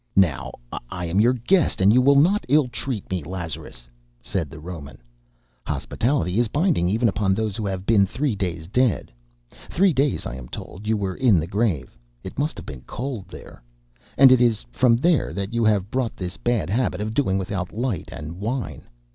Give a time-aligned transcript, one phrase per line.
[0.17, 0.53] "Now
[0.89, 3.87] I am your guest and you will not ill treat me, Lazarus!"
[4.19, 4.97] said the Roman.
[5.67, 9.11] "Hospitality is binding even upon those who have been three days dead.
[9.69, 11.95] Three days, I am told, you were in the grave.
[12.23, 13.61] It must have been cold there...
[14.17, 17.71] and it is from there that you have brought this bad habit of doing without
[17.71, 18.87] light and wine.